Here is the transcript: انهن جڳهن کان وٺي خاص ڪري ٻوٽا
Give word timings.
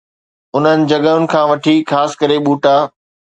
انهن 0.55 0.79
جڳهن 0.89 1.23
کان 1.31 1.45
وٺي 1.51 1.75
خاص 1.91 2.11
ڪري 2.19 2.37
ٻوٽا 2.45 2.75